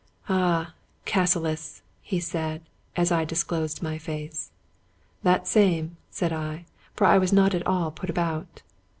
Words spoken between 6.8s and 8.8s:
for I was not at all put about.